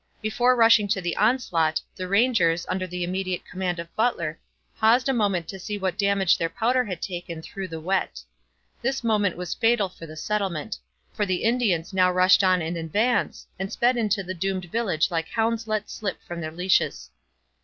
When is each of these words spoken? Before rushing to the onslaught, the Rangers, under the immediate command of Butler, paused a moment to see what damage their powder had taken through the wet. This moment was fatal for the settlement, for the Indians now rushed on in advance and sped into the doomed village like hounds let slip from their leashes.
Before 0.19 0.55
rushing 0.55 0.87
to 0.87 0.99
the 0.99 1.15
onslaught, 1.15 1.79
the 1.95 2.07
Rangers, 2.07 2.65
under 2.67 2.87
the 2.87 3.03
immediate 3.03 3.45
command 3.45 3.77
of 3.77 3.95
Butler, 3.95 4.39
paused 4.75 5.07
a 5.07 5.13
moment 5.13 5.47
to 5.49 5.59
see 5.59 5.77
what 5.77 5.95
damage 5.95 6.39
their 6.39 6.49
powder 6.49 6.83
had 6.83 7.03
taken 7.03 7.43
through 7.43 7.67
the 7.67 7.79
wet. 7.79 8.19
This 8.81 9.03
moment 9.03 9.37
was 9.37 9.53
fatal 9.53 9.89
for 9.89 10.07
the 10.07 10.17
settlement, 10.17 10.75
for 11.13 11.23
the 11.27 11.43
Indians 11.43 11.93
now 11.93 12.11
rushed 12.11 12.43
on 12.43 12.63
in 12.63 12.77
advance 12.77 13.45
and 13.59 13.71
sped 13.71 13.95
into 13.95 14.23
the 14.23 14.33
doomed 14.33 14.65
village 14.71 15.11
like 15.11 15.27
hounds 15.29 15.67
let 15.67 15.87
slip 15.87 16.19
from 16.23 16.41
their 16.41 16.49
leashes. 16.51 17.11